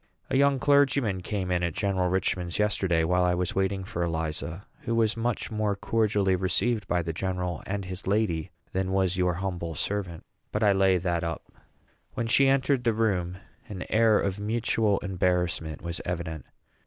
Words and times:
A 0.31 0.35
young 0.35 0.57
clergyman 0.57 1.21
came 1.21 1.51
in 1.51 1.61
at 1.61 1.75
General 1.75 2.09
Richman's 2.09 2.57
yesterday, 2.57 3.03
while 3.03 3.23
I 3.23 3.35
was 3.35 3.53
waiting 3.53 3.83
for 3.83 4.01
Eliza, 4.01 4.65
who 4.79 4.95
was 4.95 5.15
much 5.15 5.51
more 5.51 5.75
cordially 5.75 6.35
received 6.35 6.87
by 6.87 7.03
the 7.03 7.13
general 7.13 7.61
and 7.67 7.85
his 7.85 8.07
lady 8.07 8.49
than 8.71 8.91
was 8.93 9.15
your 9.17 9.35
humble 9.35 9.75
servant; 9.75 10.25
but 10.51 10.63
I 10.63 10.71
lay 10.71 10.97
that 10.97 11.23
up. 11.23 11.43
When 12.15 12.25
she 12.25 12.47
entered 12.47 12.83
the 12.83 12.93
room, 12.95 13.37
an 13.69 13.85
air 13.91 14.19
of 14.19 14.39
mutual 14.39 14.97
embarrassment 15.03 15.83
was 15.83 16.01
evident. 16.03 16.47